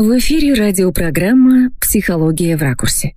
[0.00, 3.16] В эфире радиопрограмма «Психология в ракурсе».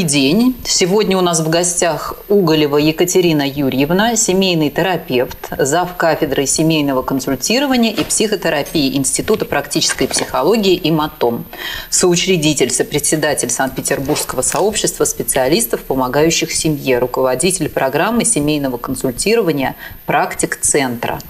[0.00, 0.56] Добрый день.
[0.64, 5.94] Сегодня у нас в гостях Уголева Екатерина Юрьевна, семейный терапевт, зав.
[5.98, 11.44] кафедры семейного консультирования и психотерапии Института практической психологии и МАТОМ,
[11.90, 21.20] соучредитель, сопредседатель Санкт-Петербургского сообщества специалистов, помогающих семье, руководитель программы семейного консультирования «Практик Центра».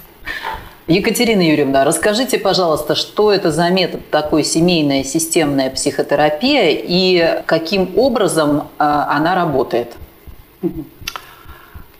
[0.91, 8.57] Екатерина Юрьевна, расскажите, пожалуйста, что это за метод такой семейная системная психотерапия и каким образом
[8.57, 9.95] э, она работает?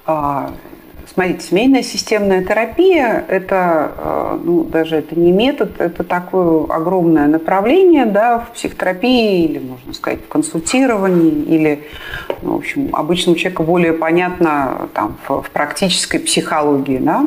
[0.06, 0.52] А,
[1.14, 8.06] смотрите, семейная системная терапия– это, э, ну, даже это не метод, это такое огромное направление
[8.06, 11.86] да, в психотерапии или, можно сказать, в консультировании, или,
[12.42, 16.98] ну, в общем, обычному человеку более понятно там, в, в практической психологии.
[16.98, 17.26] Да?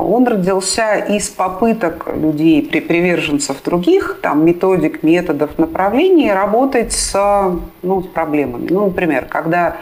[0.00, 7.14] Он родился из попыток людей, приверженцев других, там, методик, методов, направлений, работать с,
[7.82, 8.68] ну, с проблемами.
[8.70, 9.76] Ну, например, когда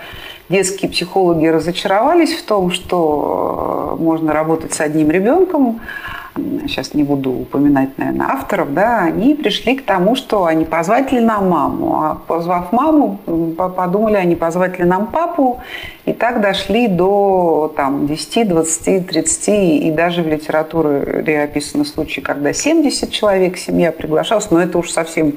[0.48, 5.80] детские психологи разочаровались в том, что э, можно работать с одним ребенком,
[6.66, 11.20] сейчас не буду упоминать, наверное, авторов, да, они пришли к тому, что они позвать ли
[11.20, 12.02] нам маму.
[12.02, 13.18] А позвав маму,
[13.56, 15.60] подумали, они позвать ли нам папу,
[16.06, 22.52] и так дошли до там, 10, 20, 30, и даже в литературе описаны случаи, когда
[22.52, 25.34] 70 человек семья приглашалась, но это уж совсем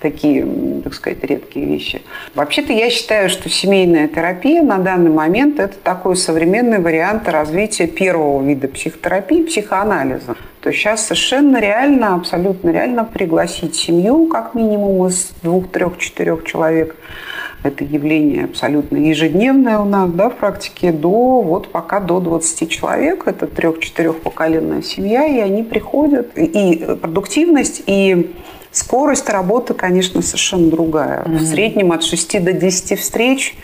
[0.00, 0.46] такие,
[0.82, 2.02] так сказать, редкие вещи.
[2.34, 8.42] Вообще-то я считаю, что семейная терапия на данный момент это такой современный вариант развития первого
[8.42, 10.36] вида психотерапии, психоанализа.
[10.60, 16.96] То сейчас совершенно реально, абсолютно реально пригласить семью, как минимум из двух, трех, четырех человек.
[17.62, 23.26] Это явление абсолютно ежедневное у нас да, в практике, до вот пока до 20 человек.
[23.26, 26.36] Это трех-четырехпоколенная семья, и они приходят.
[26.36, 28.34] И продуктивность, и
[28.70, 31.24] скорость работы, конечно, совершенно другая.
[31.24, 31.36] Mm-hmm.
[31.36, 33.56] В среднем от 6 до 10 встреч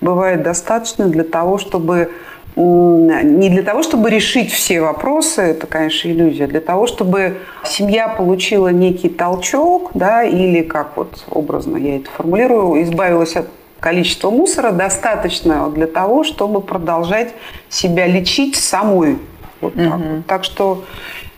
[0.00, 2.10] бывает достаточно для того, чтобы
[2.56, 8.68] не для того, чтобы решить все вопросы, это, конечно, иллюзия, для того, чтобы семья получила
[8.68, 13.46] некий толчок, да, или, как вот образно я это формулирую, избавилась от
[13.78, 17.34] количества мусора, достаточно для того, чтобы продолжать
[17.68, 19.18] себя лечить самой.
[19.66, 19.94] Вот так.
[19.94, 20.22] Угу.
[20.26, 20.82] так что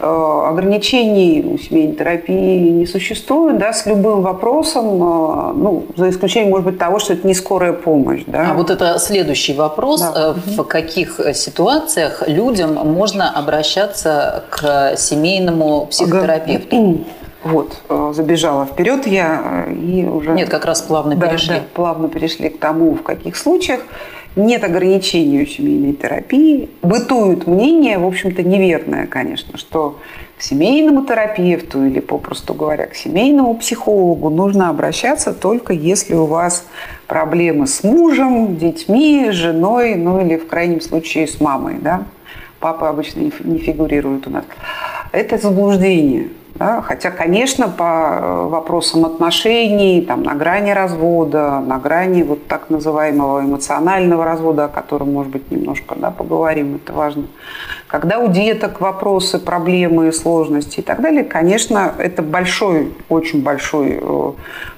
[0.00, 6.50] Э, ограничений у семейной терапии не существует, да, с любым вопросом, э, ну, за исключением,
[6.50, 8.22] может быть, того, что это не скорая помощь.
[8.28, 8.50] Да.
[8.53, 10.00] А вот это следующий вопрос.
[10.00, 10.37] Да.
[10.37, 17.00] Э, в каких ситуациях людям можно обращаться к семейному психотерапевту?
[17.48, 17.82] Вот,
[18.14, 20.32] забежала вперед я и уже...
[20.32, 21.54] Нет, как раз плавно да, перешли.
[21.56, 23.81] Да, плавно перешли к тому, в каких случаях
[24.36, 26.69] нет ограничений у семейной терапии.
[26.82, 29.98] Бытует мнение, в общем-то, неверное, конечно, что
[30.36, 36.66] к семейному терапевту или, попросту говоря, к семейному психологу нужно обращаться только если у вас
[37.06, 41.76] проблемы с мужем, детьми, женой, ну или в крайнем случае с мамой.
[41.80, 42.04] Да?
[42.60, 44.44] Папа обычно не фигурирует у нас.
[45.10, 46.28] Это заблуждение.
[46.54, 46.82] Да?
[46.82, 53.41] Хотя, конечно, по э, вопросам отношений, там, на грани развода, на грани вот так называемого
[53.41, 57.25] эмоционального развода, о котором, может быть, немножко да, поговорим, это важно.
[57.86, 64.32] Когда у деток вопросы, проблемы, сложности и так далее, конечно, это большой, очень большой э,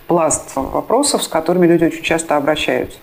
[0.07, 2.99] пласт вопросов, с которыми люди очень часто обращаются.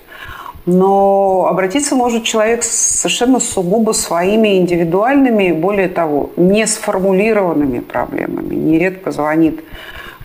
[0.67, 8.53] Но обратиться может человек совершенно сугубо своими индивидуальными, более того, не сформулированными проблемами.
[8.53, 9.61] Нередко звонит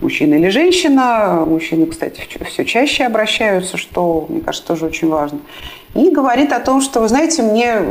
[0.00, 1.44] мужчина или женщина.
[1.46, 5.38] Мужчины, кстати, все чаще обращаются, что, мне кажется, тоже очень важно.
[5.94, 7.82] И говорит о том, что, вы знаете, мне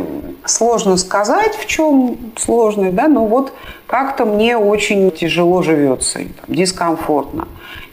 [0.46, 3.54] сложно сказать, в чем сложность, да, но вот
[3.86, 7.48] как-то мне очень тяжело живется, там, дискомфортно.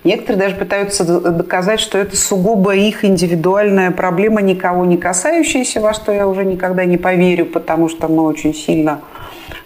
[0.05, 6.13] Некоторые даже пытаются доказать, что это сугубо их индивидуальная проблема, никого не касающаяся, во что
[6.13, 9.01] я уже никогда не поверю, потому что мы очень сильно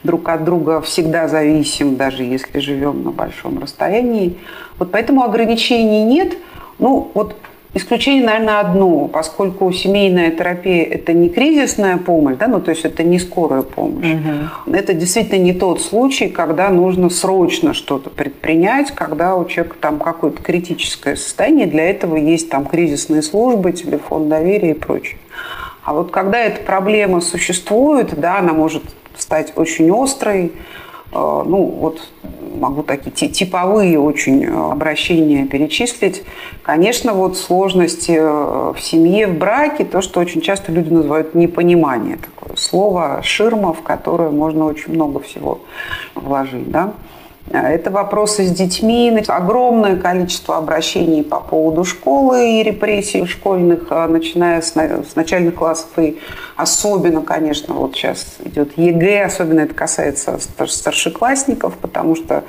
[0.03, 4.37] друг от друга всегда зависим, даже если живем на большом расстоянии.
[4.79, 6.37] Вот поэтому ограничений нет.
[6.79, 7.37] Ну, вот
[7.75, 13.03] Исключение, наверное, одно, поскольку семейная терапия– это не кризисная помощь, да, ну, то есть это
[13.03, 14.13] не скорая помощь.
[14.13, 14.75] Угу.
[14.75, 20.43] Это действительно не тот случай, когда нужно срочно что-то предпринять, когда у человека там какое-то
[20.43, 25.17] критическое состояние, для этого есть там кризисные службы, телефон доверия и прочее.
[25.83, 28.83] А вот когда эта проблема существует, да, она может
[29.17, 30.53] стать очень острой,
[31.13, 32.01] ну, вот
[32.59, 36.23] могу такие типовые очень обращения перечислить.
[36.63, 42.17] Конечно, вот сложности в семье, в браке, то, что очень часто люди называют непонимание.
[42.17, 45.61] Такое слово ширма, в которое можно очень много всего
[46.15, 46.71] вложить.
[46.71, 46.95] Да?
[47.51, 54.63] Это вопросы с детьми, огромное количество обращений по поводу школы и репрессий школьных, а, начиная
[54.63, 54.75] с,
[55.17, 55.89] начальных классов.
[55.99, 56.19] И
[56.57, 62.45] особенно, конечно, вот сейчас идет ЕГЭ, особенно это касается старшеклассников, потому что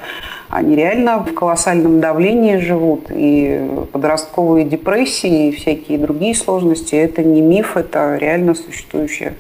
[0.50, 7.42] они реально в колоссальном давлении живут, и подростковые депрессии, и всякие другие сложности, это не
[7.42, 9.34] миф, это реально существующая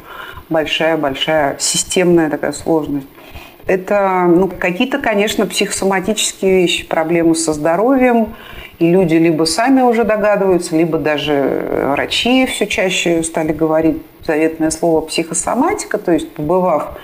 [0.49, 3.07] большая-большая системная такая сложность.
[3.65, 8.33] Это ну, какие-то, конечно, психосоматические вещи, проблемы со здоровьем.
[8.79, 15.01] И люди либо сами уже догадываются, либо даже врачи все чаще стали говорить заветное слово
[15.01, 16.97] психосоматика, то есть побывав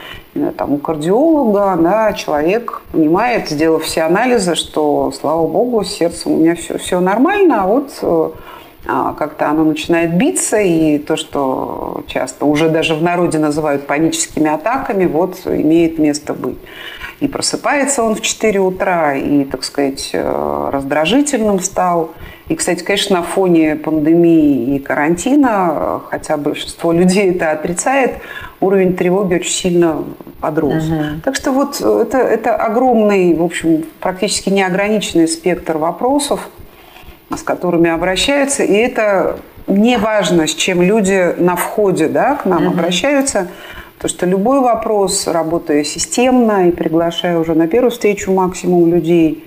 [0.57, 6.37] там, у кардиолога, да, человек понимает, сделав все анализы, что, слава богу, с сердцем у
[6.37, 8.29] меня все, все нормально, а вот э,
[8.85, 15.05] как-то оно начинает биться, и то, что часто уже даже в народе называют паническими атаками,
[15.05, 16.57] вот имеет место быть.
[17.19, 22.11] И просыпается он в 4 утра, и, так сказать, э, раздражительным стал.
[22.47, 28.13] И, кстати, конечно, на фоне пандемии и карантина, хотя большинство людей это отрицает,
[28.61, 30.03] уровень тревоги очень сильно
[30.39, 30.85] подрос.
[30.85, 31.03] Угу.
[31.25, 36.49] Так что вот это, это огромный, в общем, практически неограниченный спектр вопросов,
[37.35, 42.67] с которыми обращаются, и это не важно, с чем люди на входе да, к нам
[42.67, 42.73] угу.
[42.73, 43.47] обращаются,
[43.99, 49.45] то что любой вопрос, работая системно и приглашая уже на первую встречу максимум людей,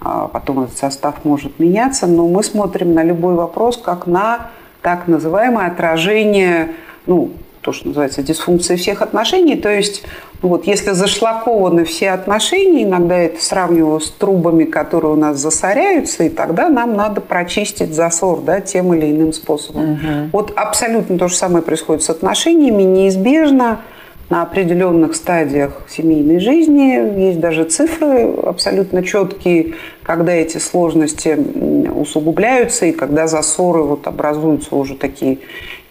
[0.00, 4.50] а потом этот состав может меняться, но мы смотрим на любой вопрос как на
[4.82, 6.72] так называемое отражение
[7.06, 7.30] ну,
[7.66, 9.56] то, что называется дисфункция всех отношений.
[9.56, 10.04] То есть,
[10.42, 16.28] вот, если зашлакованы все отношения, иногда это сравниваю с трубами, которые у нас засоряются, и
[16.28, 19.92] тогда нам надо прочистить засор да, тем или иным способом.
[19.92, 20.30] Угу.
[20.32, 23.80] Вот абсолютно то же самое происходит с отношениями, неизбежно
[24.28, 27.20] на определенных стадиях семейной жизни.
[27.28, 31.38] Есть даже цифры абсолютно четкие, когда эти сложности
[31.90, 35.38] усугубляются и когда засоры вот образуются уже такие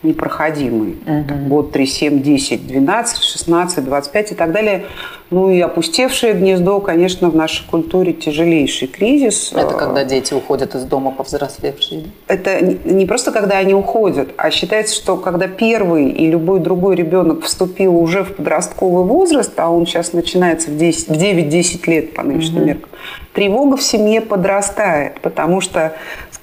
[0.06, 0.98] непроходимый.
[1.06, 1.48] Угу.
[1.48, 4.86] Год 3, 7, 10, 12, 16, 25 и так далее.
[5.31, 9.52] Ну и опустевшее гнездо, конечно, в нашей культуре тяжелейший кризис.
[9.54, 12.06] Это когда дети уходят из дома повзрослевшие?
[12.28, 17.44] Это не просто когда они уходят, а считается, что когда первый и любой другой ребенок
[17.44, 22.22] вступил уже в подростковый возраст, а он сейчас начинается в, 10, в 9-10 лет по
[22.22, 22.68] нынешним угу.
[22.68, 22.90] меркам,
[23.34, 25.94] тревога в семье подрастает, потому что,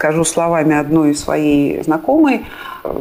[0.02, 2.44] скажу словами одной своей знакомой,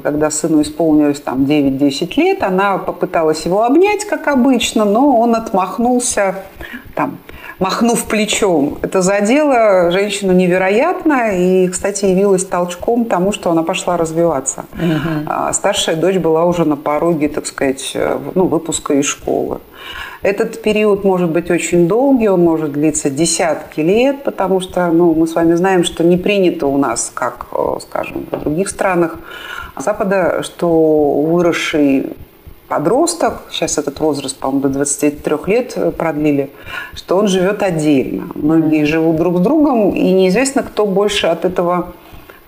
[0.04, 6.36] когда сыну исполнилось там 9-10 лет, она попыталась его обнять, как обычно, но он отмахнулся,
[6.94, 7.18] там,
[7.58, 8.78] махнув плечом.
[8.84, 14.66] Это задело женщину невероятно и, кстати, явилось толчком тому, что она пошла развиваться.
[14.74, 15.54] Угу.
[15.54, 17.98] Старшая дочь была уже на пороге, так сказать,
[18.36, 19.58] ну, выпуска из школы.
[20.22, 25.26] Этот период может быть очень долгий, он может длиться десятки лет, потому что ну, мы
[25.26, 29.18] с вами знаем, что не принято у нас, как, э, скажем, в других странах,
[29.76, 32.14] Запада, что выросший
[32.68, 36.52] подросток, сейчас этот возраст, по-моему, до 23 лет продлили,
[36.94, 38.30] что он живет отдельно.
[38.36, 41.94] Многие живут друг с другом, и неизвестно, кто больше от этого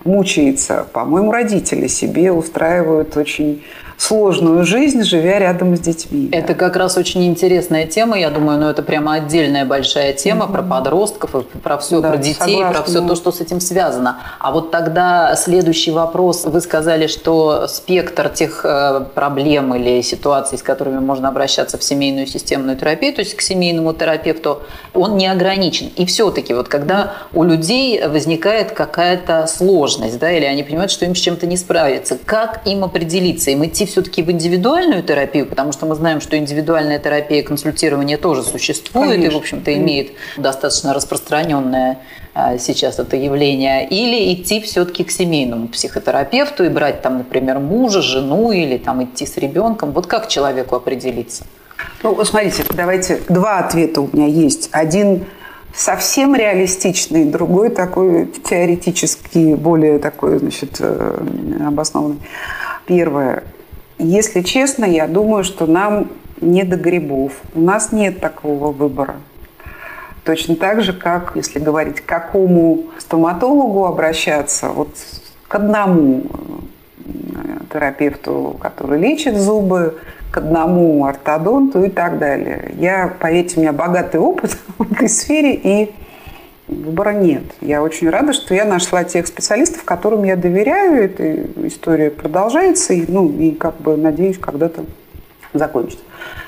[0.04, 0.86] мучается.
[0.92, 3.62] По-моему, родители себе устраивают очень
[4.04, 6.28] сложную жизнь, живя рядом с детьми.
[6.30, 6.54] Это да.
[6.54, 10.52] как раз очень интересная тема, я думаю, но ну, это прямо отдельная большая тема mm-hmm.
[10.52, 12.72] про подростков, про все, да, про детей, согласна.
[12.72, 14.18] про все то, что с этим связано.
[14.38, 16.44] А вот тогда следующий вопрос.
[16.44, 22.26] Вы сказали, что спектр тех э, проблем или ситуаций, с которыми можно обращаться в семейную
[22.26, 24.60] системную терапию, то есть к семейному терапевту,
[24.92, 25.90] он не ограничен.
[25.96, 31.14] И все-таки вот когда у людей возникает какая-то сложность, да, или они понимают, что им
[31.14, 33.50] с чем-то не справиться, как им определиться?
[33.50, 38.42] Им идти все-таки в индивидуальную терапию, потому что мы знаем, что индивидуальная терапия консультирования тоже
[38.42, 39.30] существует Конечно.
[39.30, 41.98] и, в общем-то, имеет достаточно распространенное
[42.34, 48.02] а, сейчас это явление, или идти все-таки к семейному психотерапевту и брать там, например, мужа,
[48.02, 49.92] жену или там идти с ребенком.
[49.92, 51.44] Вот как человеку определиться?
[52.02, 54.70] Ну, смотрите, давайте два ответа у меня есть.
[54.72, 55.24] Один
[55.72, 61.16] совсем реалистичный, другой такой теоретический, более такой, значит, э,
[61.64, 62.18] обоснованный.
[62.86, 63.44] Первое.
[64.04, 66.10] Если честно, я думаю, что нам
[66.42, 67.32] не до грибов.
[67.54, 69.16] У нас нет такого выбора.
[70.24, 74.90] Точно так же, как, если говорить, к какому стоматологу обращаться, вот
[75.48, 79.98] к одному э, терапевту, который лечит зубы,
[80.30, 82.74] к одному ортодонту и так далее.
[82.78, 85.94] Я, поверьте, у меня богатый опыт в этой сфере, и
[86.68, 87.42] выбора нет.
[87.60, 91.04] Я очень рада, что я нашла тех специалистов, которым я доверяю.
[91.04, 94.84] Эта история продолжается, и, ну, и как бы, надеюсь, когда-то
[95.52, 96.04] закончится.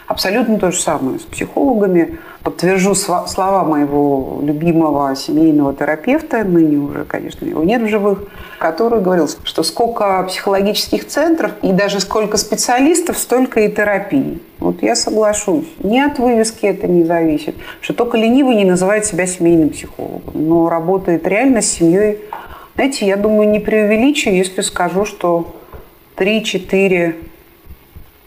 [0.06, 2.18] Абсолютно то же самое с психологами.
[2.46, 8.22] Подтвержу слова моего любимого семейного терапевта, ныне уже, конечно, его нет в живых,
[8.60, 14.38] который говорил, что сколько психологических центров и даже сколько специалистов, столько и терапии.
[14.60, 15.66] Вот я соглашусь.
[15.82, 17.56] Ни от вывески это не зависит.
[17.80, 22.20] Что только ленивый не называет себя семейным психологом, но работает реально с семьей.
[22.76, 25.52] Знаете, я думаю, не преувеличу, если скажу, что
[26.16, 27.14] 3-4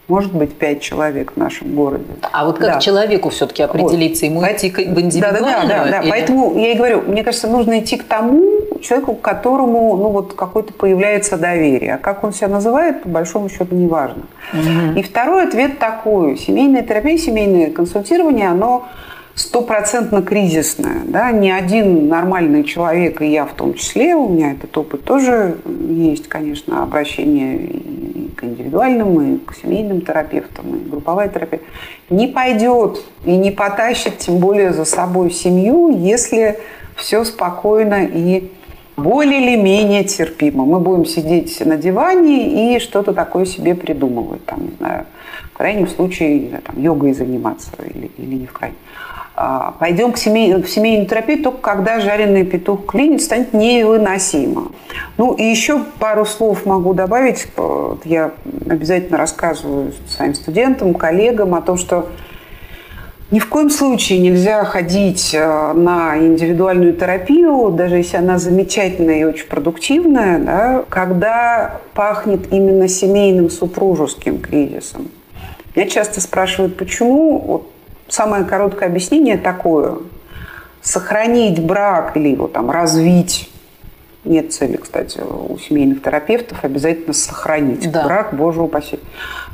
[0.10, 2.06] может быть, пять человек в нашем городе.
[2.32, 2.80] А вот как да.
[2.80, 4.32] человеку все-таки определиться, вот.
[4.32, 5.44] ему идти в индивидуальную?
[5.44, 6.10] Да, да, да, да, да.
[6.10, 8.44] Поэтому я и говорю, мне кажется, нужно идти к тому
[8.82, 11.96] человеку, к которому ну, вот какое-то появляется доверие.
[11.96, 14.24] А как он себя называет, по большому счету, не важно.
[14.54, 15.00] Угу.
[15.00, 16.38] И второй ответ такой.
[16.38, 18.88] Семейная терапия, семейное консультирование, оно
[19.36, 21.02] стопроцентно кризисная.
[21.06, 21.32] Да?
[21.32, 25.58] Ни один нормальный человек, и я в том числе, у меня этот опыт тоже
[25.90, 31.62] есть, конечно, обращение и к индивидуальным, и к семейным терапевтам, и групповая терапия,
[32.10, 36.60] не пойдет и не потащит, тем более за собой семью, если
[36.96, 38.52] все спокойно и
[38.98, 40.66] более или менее терпимо.
[40.66, 44.46] Мы будем сидеть на диване и что-то такое себе придумывать.
[44.46, 45.06] Там, не знаю,
[45.54, 48.78] в крайнем случае там, йогой заниматься или, или не в крайнем.
[49.42, 54.74] А, пойдем к семей, в семейную терапию только когда жареный петух клинит, станет невыносимо.
[55.16, 57.48] Ну и еще пару слов могу добавить.
[58.04, 58.32] Я
[58.70, 62.10] обязательно рассказываю своим студентам, коллегам о том, что
[63.32, 69.24] ни в коем случае нельзя ходить э, на индивидуальную терапию, даже если она замечательная и
[69.24, 75.10] очень продуктивная, да, когда пахнет именно семейным супружеским кризисом.
[75.76, 77.69] Меня часто спрашивают, почему вот
[78.10, 79.98] самое короткое объяснение такое.
[80.82, 83.50] Сохранить брак или его там развить
[84.26, 88.04] нет цели, кстати, у семейных терапевтов обязательно сохранить да.
[88.04, 89.00] брак, боже упаси.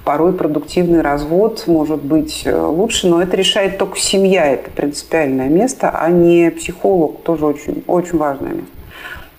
[0.04, 5.90] Порой продуктивный развод может быть э, лучше, но это решает только семья, это принципиальное место,
[5.90, 8.72] а не психолог, тоже очень, очень важное место.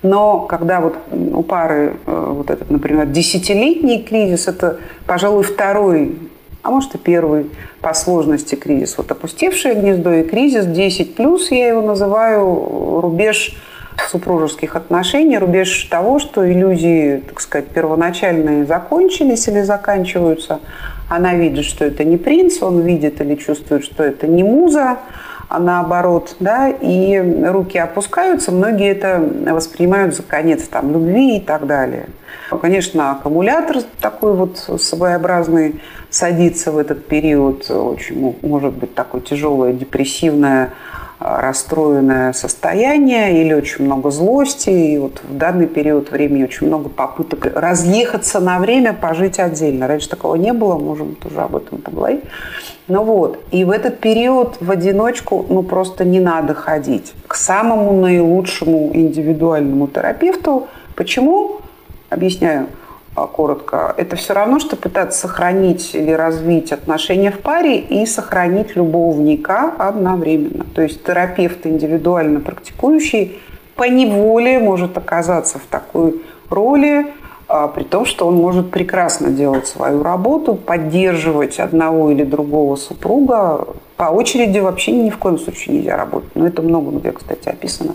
[0.03, 6.17] Но когда вот у пары э, вот этот, например, десятилетний кризис, это, пожалуй, второй
[6.67, 7.49] а может и первый
[7.81, 8.99] по сложности кризис.
[8.99, 13.55] Вот опустевшее гнездо и кризис 10 плюс, я его называю рубеж
[14.11, 20.59] супружеских отношений, рубеж того, что иллюзии, так сказать, первоначальные закончились или заканчиваются.
[21.09, 24.99] Она видит, что это не принц, он видит или чувствует, что это не муза,
[25.49, 29.23] а наоборот, да, и руки опускаются, многие это
[29.53, 32.07] воспринимают за конец там, любви и так далее.
[32.61, 40.71] Конечно, аккумулятор такой вот своеобразный садится в этот период, очень может быть такое тяжелое, депрессивное,
[41.19, 44.71] расстроенное состояние или очень много злости.
[44.71, 49.87] И вот в данный период времени очень много попыток разъехаться на время, пожить отдельно.
[49.87, 52.25] Раньше такого не было, можем тоже об этом поговорить.
[52.89, 58.01] Ну вот, и в этот период в одиночку ну просто не надо ходить к самому
[58.01, 60.69] наилучшему индивидуальному терапевту.
[60.95, 61.61] Почему?
[62.11, 62.69] Объясняю
[63.25, 63.95] коротко.
[63.97, 70.67] Это все равно, что пытаться сохранить или развить отношения в паре и сохранить любовника одновременно.
[70.75, 73.41] То есть терапевт индивидуально практикующий
[73.77, 77.07] по неволе может оказаться в такой роли,
[77.49, 83.67] а, при том, что он может прекрасно делать свою работу, поддерживать одного или другого супруга.
[83.97, 86.31] По очереди вообще ни в коем случае нельзя работать.
[86.35, 87.95] Но это много где, кстати, описано.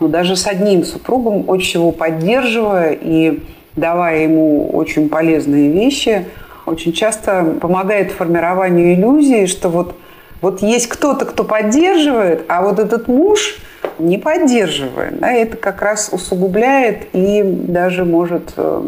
[0.00, 3.42] Но даже с одним супругом, очень его поддерживая и
[3.78, 6.26] давая ему очень полезные вещи,
[6.66, 9.94] очень часто помогает формированию иллюзии, что вот,
[10.40, 13.58] вот есть кто-то, кто поддерживает, а вот этот муж–
[13.98, 15.18] не поддерживает.
[15.18, 18.82] Да, это как раз усугубляет и даже может э,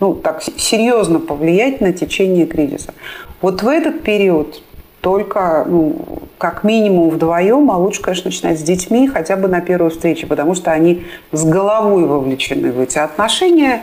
[0.00, 2.94] ну, так, серьезно повлиять на течение кризиса.
[3.40, 4.62] Вот в этот период
[5.00, 5.96] только ну,
[6.38, 10.54] как минимум вдвоем, а лучше, конечно, начинать с детьми хотя бы на первой встрече, потому
[10.54, 13.82] что они с головой вовлечены в эти отношения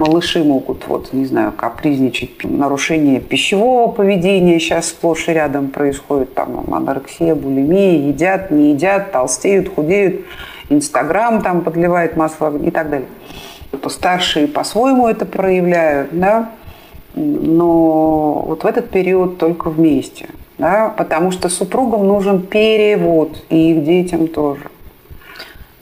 [0.00, 6.64] малыши могут, вот, не знаю, капризничать, нарушение пищевого поведения сейчас сплошь и рядом происходит, там,
[6.72, 10.22] анорексия, булимия, едят, не едят, толстеют, худеют,
[10.70, 13.08] Инстаграм там подливает масло и так далее.
[13.88, 16.50] Старшие по-своему это проявляют, да,
[17.14, 20.28] но вот в этот период только вместе,
[20.58, 24.62] да, потому что супругам нужен перевод, и их детям тоже.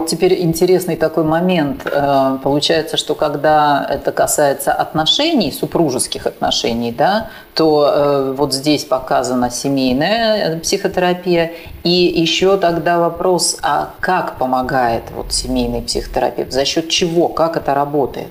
[0.07, 1.83] Теперь интересный такой момент.
[1.85, 9.51] Э, получается, что когда это касается отношений, супружеских отношений, да, то э, вот здесь показана
[9.51, 11.53] семейная психотерапия.
[11.83, 16.53] И еще тогда вопрос, а как помогает вот семейный психотерапевт?
[16.53, 17.29] За счет чего?
[17.29, 18.31] Как это работает?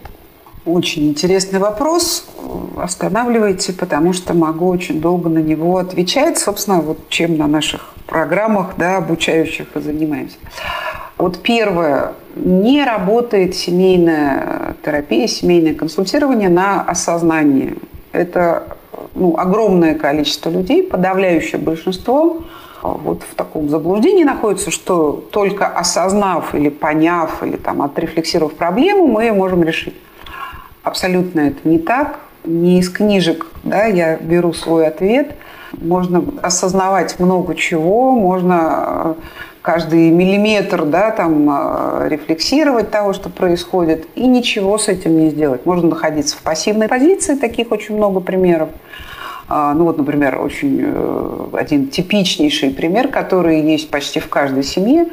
[0.66, 2.26] Очень интересный вопрос.
[2.78, 6.38] Останавливайте, потому что могу очень долго на него отвечать.
[6.38, 10.38] Собственно, вот чем на наших программах да, обучающих и занимаемся.
[11.18, 17.76] Вот первое, не работает семейная терапия, семейное консультирование на осознании.
[18.12, 18.78] Это
[19.16, 22.44] ну, огромное количество людей, подавляющее большинство,
[22.84, 29.24] вот в таком заблуждении находится, что только осознав или поняв, или там, отрефлексировав проблему, мы
[29.24, 29.96] ее можем решить.
[30.84, 32.20] Абсолютно это не так.
[32.46, 35.36] Не из книжек да, я беру свой ответ.
[35.74, 39.16] Можно осознавать много чего, можно
[39.68, 45.66] каждый миллиметр да, там, э, рефлексировать того, что происходит, и ничего с этим не сделать.
[45.66, 48.70] Можно находиться в пассивной позиции, таких очень много примеров.
[49.50, 55.08] А, ну вот, например, очень э, один типичнейший пример, который есть почти в каждой семье.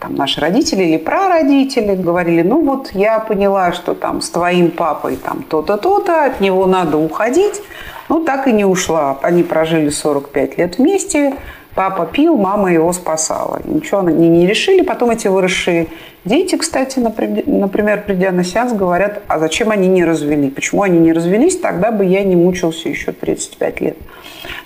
[0.00, 5.16] Там наши родители или прародители говорили, ну вот я поняла, что там с твоим папой
[5.16, 7.62] там то-то, то-то, от него надо уходить.
[8.10, 9.18] Ну так и не ушла.
[9.22, 11.36] Они прожили 45 лет вместе,
[11.78, 13.60] Папа пил, мама его спасала.
[13.64, 14.82] Ничего они не решили.
[14.82, 15.86] Потом эти выросшие
[16.24, 20.50] дети, кстати, например, придя на сеанс, говорят, а зачем они не развели?
[20.50, 21.56] Почему они не развелись?
[21.56, 23.96] Тогда бы я не мучился еще 35 лет.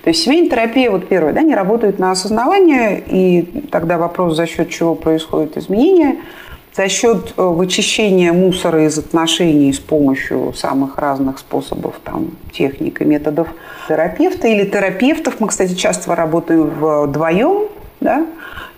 [0.04, 4.46] То есть семейная терапия, вот первое, да, не работает на осознавание, и тогда вопрос, за
[4.46, 6.16] счет чего происходит изменение–
[6.74, 13.04] за счет э, вычищения мусора из отношений с помощью самых разных способов, там, техник и
[13.04, 13.48] методов
[13.88, 15.40] терапевта или терапевтов.
[15.40, 17.68] Мы, кстати, часто работаем вдвоем,
[18.00, 18.26] да?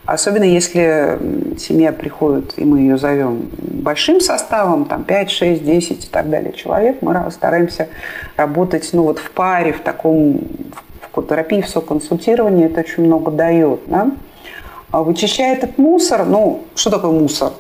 [0.06, 1.18] Особенно если
[1.58, 6.52] семья приходит, и мы ее зовем большим составом, там 5, 6, 10 и так далее
[6.52, 7.88] человек, мы стараемся
[8.36, 10.40] работать ну, вот в паре, в таком
[11.10, 13.80] в терапии, в соконсультировании, это очень много дает.
[13.86, 14.10] Да?
[14.90, 17.52] А вычищая этот мусор, ну, что такое мусор?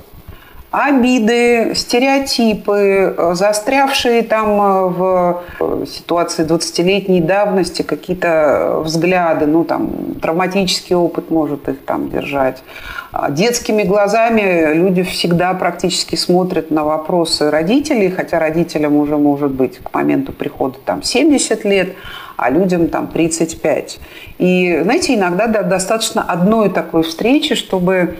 [0.74, 10.16] Обиды, стереотипы, э, застрявшие там э, в э, ситуации 20-летней давности какие-то взгляды, ну там
[10.20, 12.64] травматический опыт может их там держать.
[13.12, 19.78] А детскими глазами люди всегда практически смотрят на вопросы родителей, хотя родителям уже может быть
[19.78, 21.90] к моменту прихода там 70 лет,
[22.36, 24.00] а людям там 35.
[24.38, 28.16] И, знаете, иногда достаточно одной такой встречи, чтобы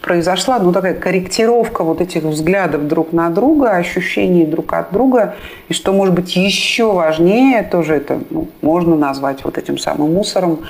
[0.00, 5.34] произошла ну, такая корректировка вот этих взглядов друг на друга, ощущений друг от друга.
[5.68, 10.60] И что может быть еще важнее, тоже это ну, можно назвать вот этим самым мусором,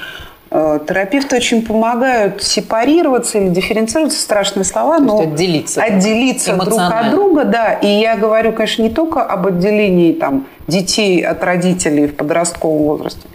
[0.50, 7.44] э, Терапевты очень помогают сепарироваться или дифференцироваться, страшные слова, но отделиться, отделиться друг от друга,
[7.44, 7.72] да.
[7.74, 13.26] И я говорю, конечно, не только об отделении там, детей от родителей в подростковом возрасте,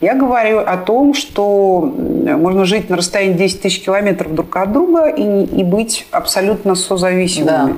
[0.00, 5.08] я говорю о том, что можно жить на расстоянии 10 тысяч километров друг от друга
[5.08, 7.46] и, и быть абсолютно созависимыми.
[7.46, 7.70] Да.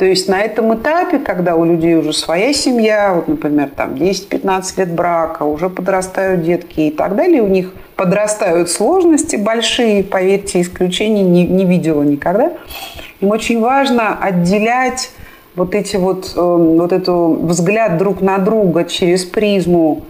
[0.00, 4.78] То есть на этом этапе, когда у людей уже своя семья, вот, например, там 10-15
[4.78, 11.20] лет брака, уже подрастают детки и так далее, у них подрастают сложности большие, поверьте, исключений
[11.20, 12.52] не, не видела никогда.
[13.20, 15.10] Им очень важно отделять
[15.54, 20.00] вот эти вот, э, вот эту взгляд друг на друга через призму,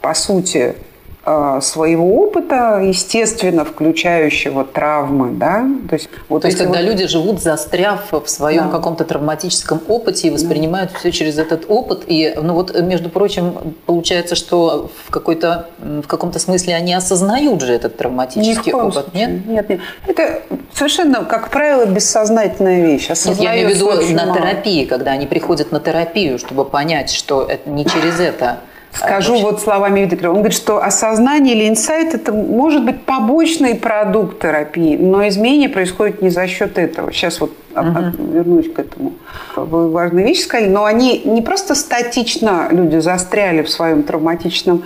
[0.00, 0.76] по сути,
[1.22, 5.66] своего опыта, естественно, включающего травмы, да.
[5.88, 6.86] То есть, вот То есть когда вот...
[6.86, 8.70] люди живут, застряв в своем да.
[8.70, 10.98] каком-то травматическом опыте и воспринимают да.
[10.98, 16.38] все через этот опыт, и, ну вот, между прочим, получается, что в какой-то, в каком-то
[16.38, 19.26] смысле они осознают же этот травматический опыт, случае.
[19.26, 19.46] нет?
[19.46, 19.80] Нет, нет.
[20.06, 23.08] Это совершенно, как правило, бессознательная вещь.
[23.08, 24.38] Нет, я имею в виду на мало.
[24.38, 28.60] терапии, когда они приходят на терапию, чтобы понять, что это не через это
[28.92, 30.30] Скажу вот словами Виктора.
[30.30, 36.22] Он говорит, что осознание или инсайт– это может быть побочный продукт терапии, но изменение происходит
[36.22, 37.12] не за счет этого.
[37.12, 38.32] Сейчас вот uh-huh.
[38.32, 39.12] вернусь к этому.
[39.56, 44.82] Вы важные вещи сказали, но они не просто статично люди застряли в своем травматичном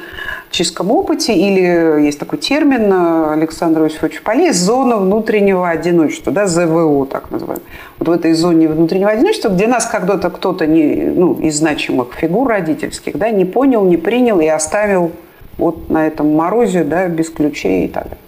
[0.55, 7.07] психическом опыте, или есть такой термин э, Александра Иосифовича Полей, зона внутреннего одиночества, да, ЗВО
[7.07, 7.65] так называемая.
[7.99, 12.49] Вот в этой зоне внутреннего одиночества, где нас когда-то кто-то не, ну, из значимых фигур
[12.49, 15.11] родительских да, не понял, не принял и оставил
[15.59, 18.19] вот на этом морозе да, без ключей и так далее.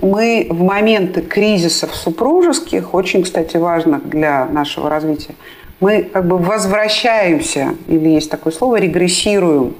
[0.00, 5.34] Мы в моменты кризисов супружеских, очень, кстати, важно для нашего развития,
[5.80, 9.74] мы как бы возвращаемся, или есть такое слово, регрессируем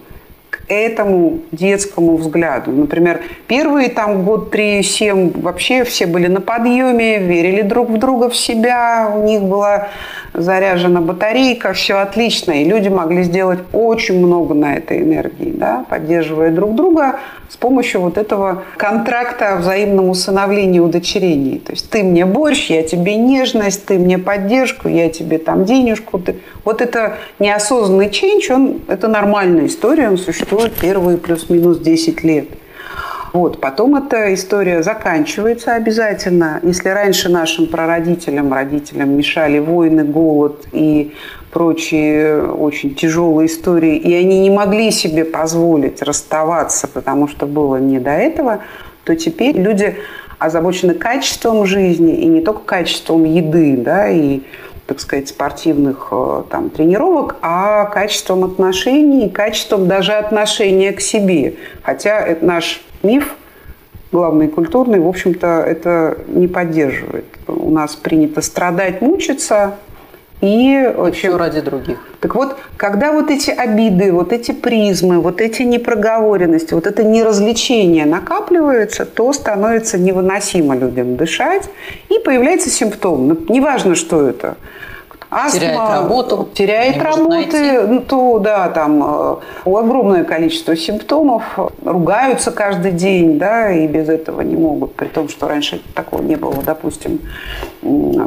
[0.70, 2.70] этому детскому взгляду.
[2.70, 8.30] Например, первые там год, три, семь вообще все были на подъеме, верили друг в друга,
[8.30, 9.88] в себя, у них была
[10.32, 16.50] заряжена батарейка, все отлично, и люди могли сделать очень много на этой энергии, да, поддерживая
[16.50, 21.58] друг друга с помощью вот этого контракта о взаимном усыновлении и удочерении.
[21.58, 26.20] То есть ты мне борщ, я тебе нежность, ты мне поддержку, я тебе там денежку.
[26.20, 26.36] Ты...
[26.64, 32.48] Вот это неосознанный ченч, он, это нормальная история, он существует первые плюс-минус 10 лет.
[33.32, 33.60] Вот.
[33.60, 36.60] Потом эта история заканчивается обязательно.
[36.62, 41.14] Если раньше нашим прародителям, родителям мешали войны, голод и
[41.52, 47.98] прочие очень тяжелые истории, и они не могли себе позволить расставаться, потому что было не
[47.98, 48.60] до этого,
[49.04, 49.96] то теперь люди
[50.38, 54.40] озабочены качеством жизни, и не только качеством еды, да, и
[54.90, 61.54] так сказать, спортивных э, там, тренировок, а качеством отношений, качеством даже отношения к себе.
[61.84, 63.36] Хотя это наш миф,
[64.10, 67.26] главный культурный, в общем-то, это не поддерживает.
[67.46, 69.76] У нас принято страдать, мучиться,
[70.40, 71.98] и все ради других.
[72.20, 78.06] Так вот, когда вот эти обиды, вот эти призмы, вот эти непроговоренности, вот это неразвлечение
[78.06, 81.68] накапливается, то становится невыносимо людям дышать,
[82.08, 83.28] и появляется симптом.
[83.28, 84.56] Ну, неважно, что это
[85.30, 92.92] астма, теряет работу, теряет работы, ну, то да, там э, огромное количество симптомов, ругаются каждый
[92.92, 97.20] день, да, и без этого не могут, при том, что раньше такого не было, допустим,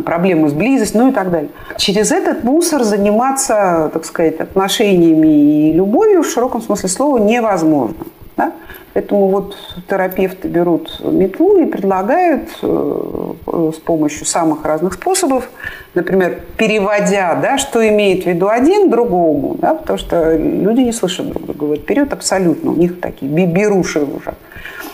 [0.05, 1.49] проблемы с близостью, ну и так далее.
[1.77, 8.05] Через этот мусор заниматься, так сказать, отношениями и любовью в широком смысле слова невозможно.
[8.37, 8.53] Да?
[8.93, 9.55] Поэтому вот
[9.89, 15.49] терапевты берут метлу и предлагают э, с помощью самых разных способов,
[15.95, 21.27] например, переводя, да, что имеет в виду один другому, да, потому что люди не слышат
[21.27, 24.35] друг друга в этот период абсолютно, у них такие беруши уже.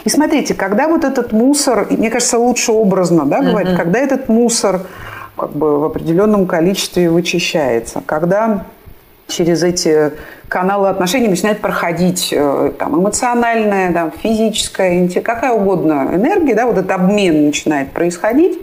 [0.05, 3.77] И смотрите, когда вот этот мусор, мне кажется, лучше образно да, говорить, mm-hmm.
[3.77, 4.81] когда этот мусор
[5.35, 8.65] как бы в определенном количестве вычищается, когда
[9.29, 10.13] через эти
[10.47, 16.91] каналы отношений начинает проходить э, там, эмоциональная, там, физическая, какая угодно энергия, да, вот этот
[16.91, 18.59] обмен начинает происходить,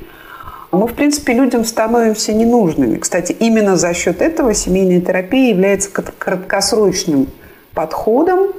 [0.73, 2.99] мы, в принципе, людям становимся ненужными.
[2.99, 7.29] Кстати, именно за счет этого семейная терапия является краткосрочным
[7.73, 8.53] подходом,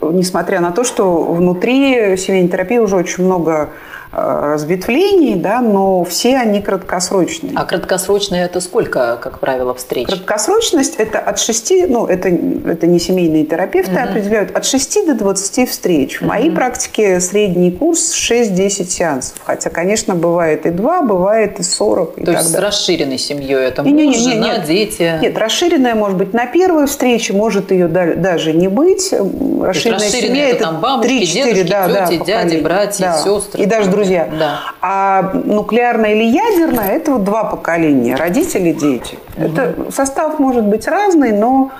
[0.00, 3.70] несмотря на то, что внутри семейной терапии уже очень много
[4.16, 7.52] разветвлений, да, но все они краткосрочные.
[7.54, 10.06] А краткосрочные это сколько, как правило, встреч?
[10.06, 14.00] Краткосрочность это от 6, ну это, это не семейные терапевты угу.
[14.00, 16.18] определяют, от 6 до 20 встреч.
[16.18, 16.30] В угу.
[16.30, 19.38] моей практике средний курс 6-10 сеансов.
[19.44, 22.18] Хотя, конечно, бывает и 2, бывает и 40.
[22.18, 22.58] И То есть далее.
[22.58, 24.66] с расширенной семьей это муж, не, не, не, жена, нет.
[24.66, 25.18] дети?
[25.20, 29.12] Нет, расширенная может быть на первой встрече, может ее даже не быть.
[29.12, 33.18] Расширенная, семья это, это там бабушки, 3, 4, дедушки, да, тети, да, дяди, братья, да.
[33.22, 33.62] сестры.
[33.62, 34.05] И даже друзья.
[34.38, 34.60] Да.
[34.80, 39.18] А нуклеарное или ядерное– это вот два поколения– родители, дети.
[39.36, 39.46] Угу.
[39.46, 41.70] Это состав может быть разный, но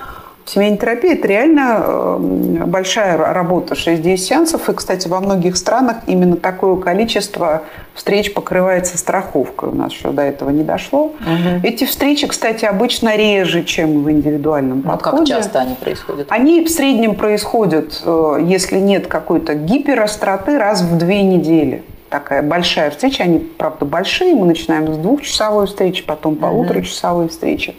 [0.47, 2.19] Семейная терапия– это реально э,
[2.67, 4.69] большая работа, 6-10 сеансов.
[4.69, 7.63] И, кстати, во многих странах именно такое количество
[7.95, 9.71] встреч покрывается страховкой.
[9.71, 11.07] У нас еще до этого не дошло.
[11.07, 11.65] Угу.
[11.65, 15.17] Эти встречи, кстати, обычно реже, чем в индивидуальном ну, подходе.
[15.17, 16.29] как часто они происходят?
[16.31, 22.91] Они в среднем происходят, э, если нет какой-то гиперостроты, раз в две недели такая большая
[22.91, 23.25] встреча.
[23.25, 24.35] Они, правда, большие.
[24.35, 27.75] Мы начинаем с двухчасовой встречи, потом полуторачасовой встречи.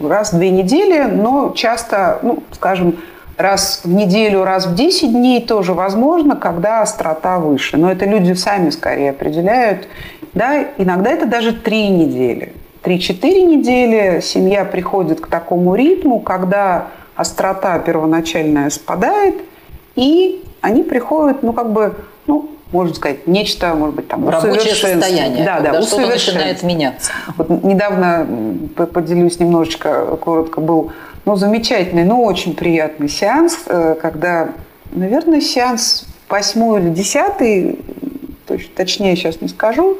[0.00, 2.96] Раз в две недели, но часто, ну, скажем,
[3.36, 7.76] раз в неделю, раз в 10 дней тоже возможно, когда острота выше.
[7.76, 9.88] Но это люди сами скорее определяют.
[10.32, 12.52] Да, иногда это даже три недели.
[12.82, 19.36] Три-четыре недели семья приходит к такому ритму, когда острота первоначальная спадает,
[19.94, 21.94] и они приходят, ну, как бы,
[22.26, 27.12] ну, можно сказать, нечто, может быть, там, Рабочее состояние, да, да, что начинает меняться.
[27.36, 28.26] Вот недавно,
[28.92, 30.92] поделюсь немножечко, коротко, был
[31.24, 34.50] ну, замечательный, но очень приятный сеанс, э, когда,
[34.90, 37.78] наверное, сеанс восьмой или десятый,
[38.76, 39.96] точнее сейчас не скажу,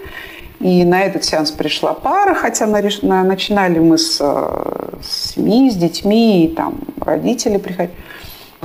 [0.59, 6.47] и на этот сеанс пришла пара, хотя начинали мы с, э, с семьи, с детьми,
[6.47, 7.97] и там родители приходили.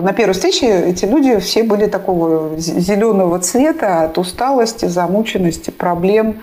[0.01, 6.37] На первой встрече эти люди все были такого зеленого цвета от усталости, замученности, проблем.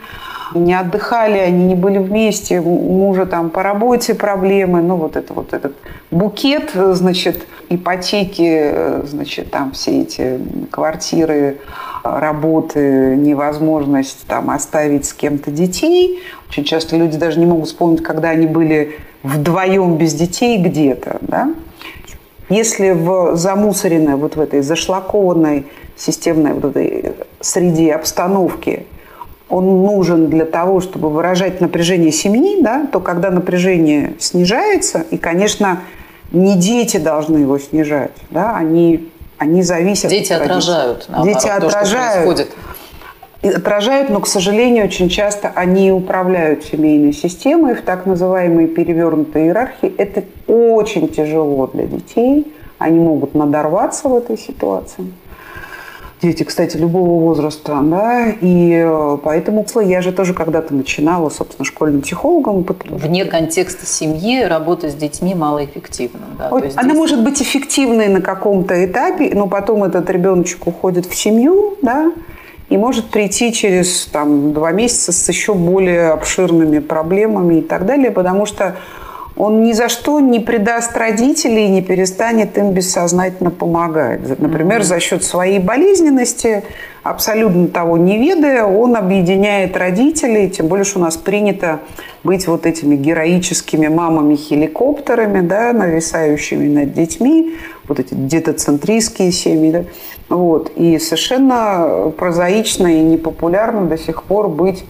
[0.55, 5.35] Не отдыхали, они не были вместе, у мужа там по работе проблемы, ну вот это
[5.35, 5.75] вот этот
[6.13, 8.73] букет, значит, ипотеки,
[9.07, 10.39] значит, там все эти
[10.71, 11.59] квартиры,
[12.05, 16.23] работы, невозможность там оставить с кем-то детей.
[16.49, 21.51] Очень часто люди даже не могут вспомнить, когда они были вдвоем без детей где-то, да.
[22.49, 28.87] Если в замусоренной, вот в этой зашлакованной системной вот этой среде обстановки
[29.49, 35.83] он нужен для того, чтобы выражать напряжение семьи, да, то когда напряжение снижается, и, конечно,
[36.33, 42.37] не дети должны его снижать, да, они, они зависят Дети от отражают, наоборот, Дети отражают.
[42.39, 42.53] То, что
[43.43, 49.95] отражают, но, к сожалению, очень часто они управляют семейной системой в так называемой перевернутой иерархии.
[49.97, 52.53] Это очень тяжело для детей.
[52.79, 55.07] Они могут надорваться в этой ситуации
[56.23, 62.03] дети, кстати, любого возраста, да, и э, поэтому я же тоже когда-то начинала, собственно, школьным
[62.03, 62.67] психологом.
[62.89, 66.27] Вне контекста семьи работа с детьми малоэффективна.
[66.39, 66.49] Да?
[66.51, 66.97] Вот, она здесь...
[66.97, 72.13] может быть эффективной на каком-то этапе, но потом этот ребеночек уходит в семью, да,
[72.69, 78.11] и может прийти через там, два месяца с еще более обширными проблемами и так далее,
[78.11, 78.77] потому что
[79.37, 84.41] он ни за что не предаст родителей и не перестанет им бессознательно помогать.
[84.41, 86.65] Например, за счет своей болезненности,
[87.03, 91.81] абсолютно того не ведая, он объединяет родителей, тем более, что у нас принято
[92.25, 99.71] быть вот этими героическими мамами-хеликоптерами, да, нависающими над детьми, вот эти детоцентристские семьи.
[99.71, 99.85] Да.
[100.29, 100.71] Вот.
[100.77, 104.85] И совершенно прозаично и непопулярно до сих пор быть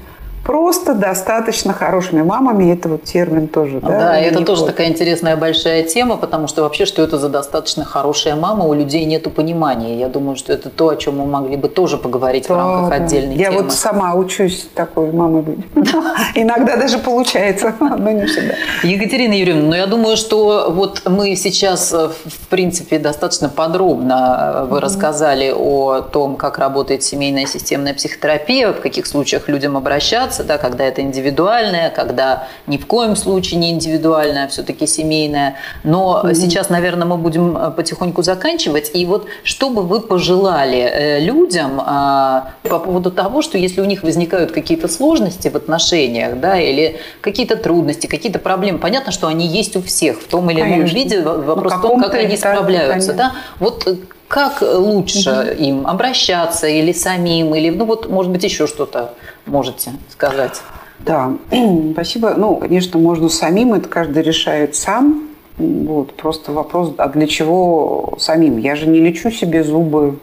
[0.46, 2.72] просто достаточно хорошими мамами.
[2.72, 3.80] Это вот термин тоже.
[3.80, 4.72] Да, да это тоже плохо.
[4.72, 9.04] такая интересная большая тема, потому что вообще, что это за достаточно хорошая мама, у людей
[9.04, 9.98] нет понимания.
[9.98, 12.90] Я думаю, что это то, о чем мы могли бы тоже поговорить да, в рамках
[12.90, 13.04] да.
[13.04, 13.62] отдельной Я темы.
[13.62, 15.58] вот сама учусь такой мамой быть.
[16.36, 18.54] Иногда даже получается, но не всегда.
[18.84, 25.52] Екатерина Юрьевна, ну я думаю, что вот мы сейчас, в принципе, достаточно подробно вы рассказали
[25.54, 30.84] о том, как работает семейная системная психотерапия, в каких случаях людям обращаться, ситуация, да, когда
[30.84, 35.54] это индивидуальное, когда ни в коем случае не индивидуальное, а все-таки семейное.
[35.84, 36.34] Но mm-hmm.
[36.34, 38.90] сейчас, наверное, мы будем э, потихоньку заканчивать.
[38.94, 43.84] И вот что бы вы пожелали э, людям а, по поводу того, что если у
[43.84, 49.46] них возникают какие-то сложности в отношениях, да, или какие-то трудности, какие-то проблемы, понятно, что они
[49.46, 50.96] есть у всех в том или ином конечно.
[50.96, 51.20] виде.
[51.20, 53.12] Вопрос в том, как они справляются.
[53.12, 53.32] Да?
[53.60, 53.96] Вот э,
[54.28, 55.62] как лучше угу.
[55.62, 59.14] им обращаться или самим, или, ну вот, может быть, еще что-то
[59.46, 60.62] можете сказать?
[60.98, 61.32] Да,
[61.92, 62.34] спасибо.
[62.36, 65.28] Ну, конечно, можно самим, это каждый решает сам.
[65.58, 68.58] Вот, просто вопрос, а для чего самим?
[68.58, 70.18] Я же не лечу себе зубы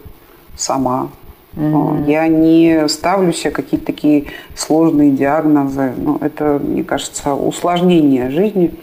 [0.56, 1.10] сама.
[1.56, 2.10] Mm-hmm.
[2.10, 5.94] Я не ставлю себе какие-то такие сложные диагнозы.
[5.98, 8.74] Ну, это, мне кажется, усложнение жизни.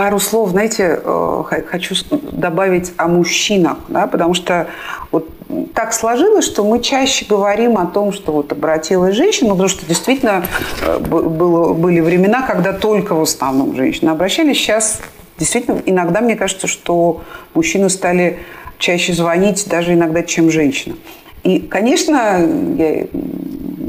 [0.00, 4.66] Пару слов, знаете, э, хочу добавить о мужчинах, да, потому что
[5.12, 5.28] вот
[5.74, 10.46] так сложилось, что мы чаще говорим о том, что вот обратилась женщина, потому что действительно
[10.80, 14.56] э, было, были времена, когда только в основном женщины обращались.
[14.56, 15.02] Сейчас
[15.38, 17.20] действительно иногда мне кажется, что
[17.52, 18.38] мужчины стали
[18.78, 20.94] чаще звонить даже иногда, чем женщины.
[21.42, 22.38] И, конечно,
[22.78, 23.06] я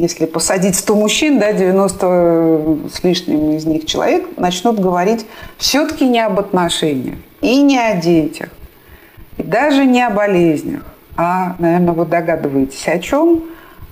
[0.02, 6.20] если посадить 100 мужчин, да, 90 с лишним из них человек начнут говорить все-таки не
[6.20, 8.50] об отношениях и не о детях,
[9.38, 10.82] и даже не о болезнях,
[11.16, 13.44] а, наверное, вы догадываетесь о чем?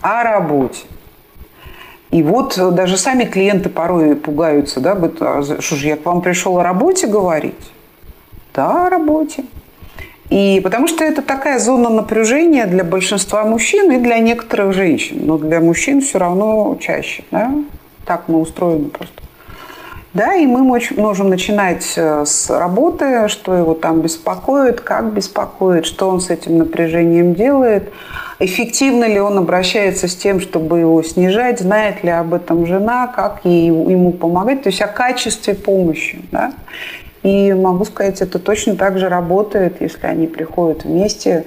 [0.01, 0.79] О работе.
[2.09, 6.57] И вот даже сами клиенты порой пугаются, да, «А что же я к вам пришел
[6.57, 7.71] о работе говорить?
[8.55, 9.43] Да, о работе.
[10.29, 15.21] И потому что это такая зона напряжения для большинства мужчин и для некоторых женщин.
[15.23, 17.23] Но для мужчин все равно чаще.
[17.31, 17.51] Да?
[18.05, 19.21] Так мы устроены просто.
[20.11, 26.09] Да, и мы можем начинать э, с работы, что его там беспокоит, как беспокоит, что
[26.09, 27.93] он с этим напряжением делает,
[28.39, 33.41] эффективно ли он обращается с тем, чтобы его снижать, знает ли об этом жена, как
[33.43, 36.19] ей, ему помогать, то есть о качестве помощи.
[36.31, 36.53] Да?
[37.23, 41.45] И могу сказать, это точно так же работает, если они приходят вместе.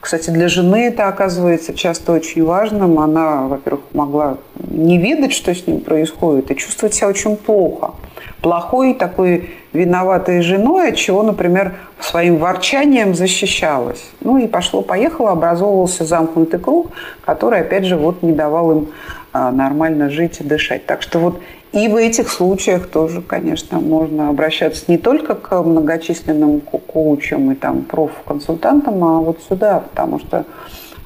[0.00, 3.00] Кстати, для жены это оказывается часто очень важным.
[3.00, 4.38] Она, во-первых, могла
[4.70, 7.94] не видеть, что с ним происходит, и чувствовать себя очень плохо.
[8.40, 14.04] Плохой такой виноватой женой, от чего, например, своим ворчанием защищалась.
[14.20, 16.92] Ну и пошло-поехало, образовывался замкнутый круг,
[17.24, 18.88] который, опять же, вот не давал им
[19.32, 20.86] а, нормально жить и дышать.
[20.86, 21.40] Так что вот
[21.72, 27.82] и в этих случаях тоже, конечно, можно обращаться не только к многочисленным коучам и там
[27.82, 30.44] профконсультантам, а вот сюда, потому что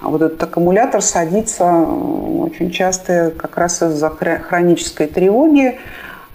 [0.01, 5.79] вот этот аккумулятор садится очень часто как раз из-за хронической тревоги,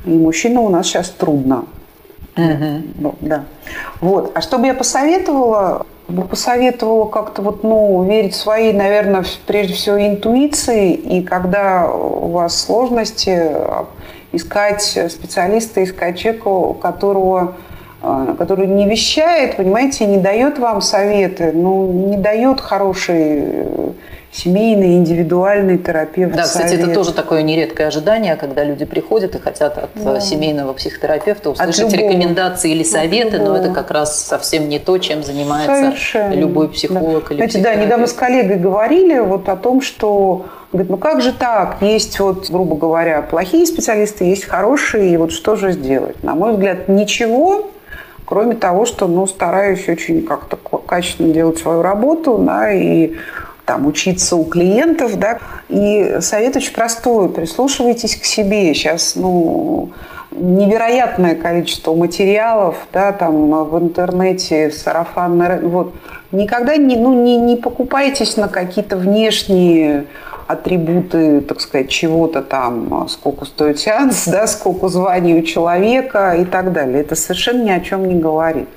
[0.05, 1.65] и мужчинам у нас сейчас трудно.
[2.35, 3.15] Угу.
[3.21, 3.45] Да.
[4.01, 4.31] Вот.
[4.35, 5.85] А что бы я посоветовала?
[6.07, 12.61] бы посоветовала как-то вот, ну, верить своей, наверное, прежде всего интуиции, и когда у вас
[12.61, 13.51] сложности,
[14.31, 17.55] искать специалиста, искать человека, у которого
[17.99, 23.91] а, который не вещает, понимаете, не дает вам советы, ну, не дает хороший э,
[24.31, 26.35] семейный, индивидуальный терапевт.
[26.35, 26.83] Да, кстати, совет.
[26.85, 30.19] это тоже такое нередкое ожидание, когда люди приходят и хотят от да.
[30.19, 35.75] семейного психотерапевта услышать рекомендации или советы, но это как раз совсем не то, чем занимается
[35.75, 36.33] Совершенно.
[36.33, 37.33] любой психолог да.
[37.33, 41.31] или Знаете, Да, недавно с коллегой говорили вот о том, что Говорит, ну как же
[41.31, 41.77] так?
[41.81, 46.21] Есть вот, грубо говоря, плохие специалисты, есть хорошие, и вот что же сделать?
[46.23, 47.71] На мой взгляд, ничего,
[48.25, 53.13] кроме того, что ну, стараюсь очень как-то качественно делать свою работу, да, и
[53.65, 55.39] там, учиться у клиентов, да.
[55.69, 57.29] И совет очень простой.
[57.29, 58.73] Прислушивайтесь к себе.
[58.73, 59.91] Сейчас, ну,
[60.31, 65.93] невероятное количество материалов, да, там в интернете, в сарафанной, вот.
[66.31, 70.05] Никогда не, ну, не, не покупайтесь на какие-то внешние
[70.47, 76.71] атрибуты, так сказать, чего-то там, сколько стоит сеанс, да, сколько званий у человека и так
[76.71, 77.01] далее.
[77.01, 78.67] Это совершенно ни о чем не говорит.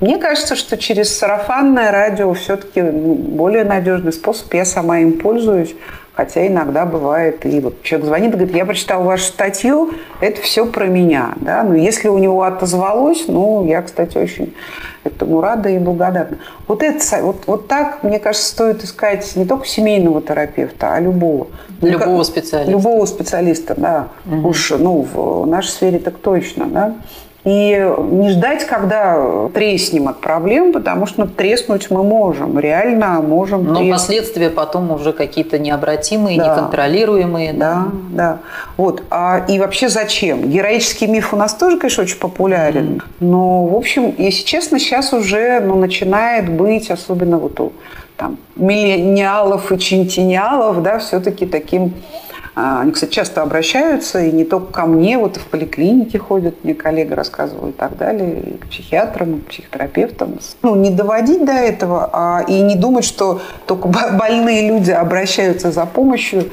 [0.00, 4.52] Мне кажется, что через сарафанное радио все-таки ну, более надежный способ.
[4.52, 5.74] Я сама им пользуюсь.
[6.16, 10.64] Хотя иногда бывает, и вот человек звонит и говорит, я прочитал вашу статью, это все
[10.64, 11.32] про меня.
[11.36, 11.64] Да?
[11.64, 14.54] Но если у него отозвалось, ну, я, кстати, очень
[15.02, 16.38] этому рада и благодарна.
[16.68, 21.48] Вот, это, вот, вот так, мне кажется, стоит искать не только семейного терапевта, а любого.
[21.80, 22.70] Любого специалиста.
[22.70, 24.08] Любого специалиста, да.
[24.24, 24.48] Угу.
[24.48, 26.66] Уж ну, в нашей сфере так точно.
[26.66, 26.94] Да?
[27.44, 33.64] И не ждать, когда треснем от проблем, потому что треснуть мы можем, реально можем.
[33.64, 33.92] Но треснуть.
[33.92, 36.54] последствия потом уже какие-то необратимые, да.
[36.54, 37.52] неконтролируемые.
[37.52, 38.16] Да, да.
[38.16, 38.38] да.
[38.78, 39.02] Вот.
[39.10, 40.48] А, и вообще зачем?
[40.48, 42.96] Героический миф у нас тоже, конечно, очень популярен.
[42.96, 43.02] Mm.
[43.20, 47.72] Но, в общем, если честно, сейчас уже ну, начинает быть, особенно вот у
[48.16, 51.92] там, миллениалов и чинтениалов, да, все-таки таким
[52.54, 57.16] они, кстати, часто обращаются, и не только ко мне, вот в поликлинике ходят, мне коллега
[57.16, 60.38] рассказывал и так далее, и к психиатрам, и к психотерапевтам.
[60.62, 65.84] Ну, не доводить до этого, а и не думать, что только больные люди обращаются за
[65.84, 66.44] помощью,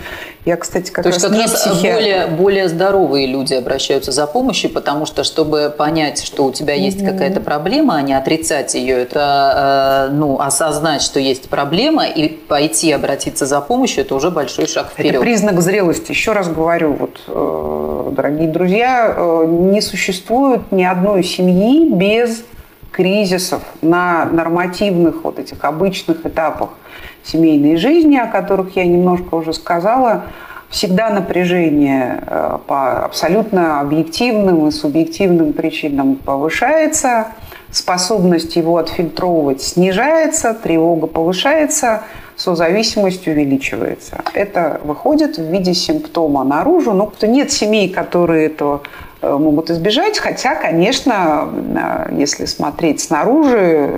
[0.43, 1.97] я, кстати, как То раз есть как раз психиатр.
[1.97, 6.97] более, более здоровые люди обращаются за помощью, потому что, чтобы понять, что у тебя есть
[6.97, 7.11] mm-hmm.
[7.11, 12.91] какая-то проблема, а не отрицать ее, это э, ну, осознать, что есть проблема, и пойти
[12.91, 15.13] обратиться за помощью, это уже большой шаг вперед.
[15.13, 16.09] Это признак зрелости.
[16.09, 22.43] Еще раз говорю, вот, э, дорогие друзья, э, не существует ни одной семьи без
[22.91, 26.69] кризисов на нормативных вот этих обычных этапах
[27.23, 30.23] семейной жизни, о которых я немножко уже сказала,
[30.69, 37.27] всегда напряжение э, по абсолютно объективным и субъективным причинам повышается,
[37.71, 42.03] способность его отфильтровывать снижается, тревога повышается,
[42.35, 44.21] созависимость увеличивается.
[44.33, 46.93] Это выходит в виде симптома наружу.
[46.93, 48.81] Но нет семей, которые этого
[49.23, 53.95] Э, могут избежать, хотя, конечно, э, если смотреть снаружи,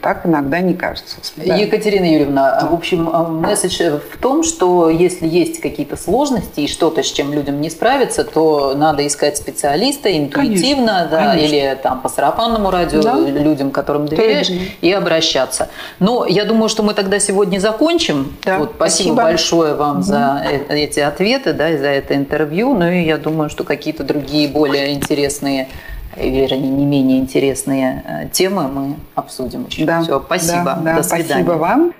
[0.00, 1.16] так иногда не кажется.
[1.36, 1.56] Да.
[1.56, 7.02] Екатерина Юрьевна, в общем, э, месседж в том, что если есть какие-то сложности и что-то,
[7.02, 11.54] с чем людям не справиться, то надо искать специалиста интуитивно, конечно, да, конечно.
[11.54, 13.18] или там по сарафанному радио да.
[13.18, 14.68] людям, которым доверяешь, Конечно.
[14.80, 15.68] и обращаться.
[15.98, 18.36] Но я думаю, что мы тогда сегодня закончим.
[18.44, 18.58] Да.
[18.58, 20.02] Вот, спасибо, спасибо большое вам угу.
[20.02, 22.74] за эти ответы, да, и за это интервью.
[22.74, 25.68] Ну и я думаю, что какие-то другие более интересные
[26.16, 29.84] вернее, не менее интересные э, темы мы обсудим еще.
[29.84, 30.64] Да, Все, спасибо.
[30.64, 31.24] Да, да, До свидания.
[31.24, 31.92] Спасибо вам.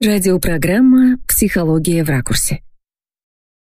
[0.00, 2.62] Радиопрограмма «Психология в ракурсе».